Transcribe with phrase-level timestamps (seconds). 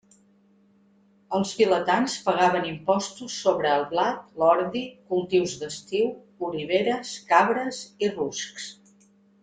[1.39, 6.11] Els vilatans pagaven impostos sobre el blat, l'ordi, cultius d'estiu,
[6.51, 8.69] oliveres, cabres i ruscs.